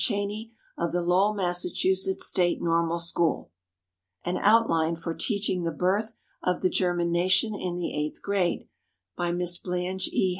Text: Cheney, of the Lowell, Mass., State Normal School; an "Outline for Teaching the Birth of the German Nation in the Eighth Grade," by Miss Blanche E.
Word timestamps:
Cheney, 0.03 0.51
of 0.79 0.91
the 0.91 1.01
Lowell, 1.03 1.35
Mass., 1.35 1.61
State 1.63 2.59
Normal 2.59 2.97
School; 2.97 3.51
an 4.25 4.35
"Outline 4.35 4.95
for 4.95 5.13
Teaching 5.13 5.61
the 5.61 5.69
Birth 5.69 6.15
of 6.41 6.63
the 6.63 6.71
German 6.71 7.11
Nation 7.11 7.53
in 7.53 7.77
the 7.77 7.95
Eighth 7.95 8.19
Grade," 8.19 8.67
by 9.15 9.31
Miss 9.31 9.59
Blanche 9.59 10.07
E. 10.07 10.29